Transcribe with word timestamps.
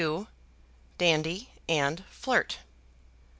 Dandy 0.97 1.49
and 1.69 2.03
Flirt. 2.09 2.57